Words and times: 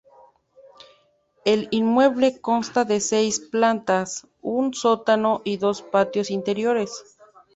El 1.45 1.67
inmueble 1.69 2.41
consta 2.41 2.85
de 2.85 2.99
seis 2.99 3.39
plantas, 3.39 4.25
un 4.41 4.73
sótano 4.73 5.43
y 5.43 5.57
dos 5.57 5.83
patios 5.83 6.31
interiores. 6.31 7.19